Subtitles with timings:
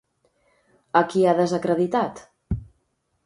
[1.01, 2.25] A qui ha desacreditat?